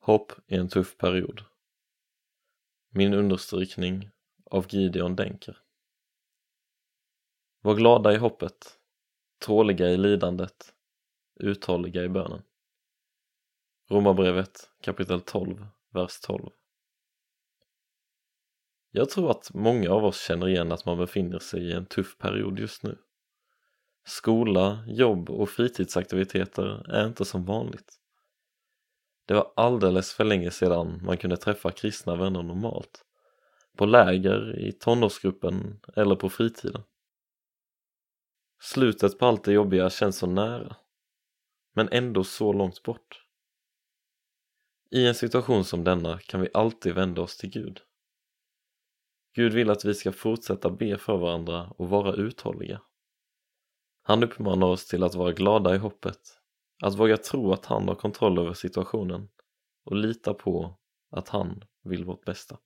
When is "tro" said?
57.16-57.52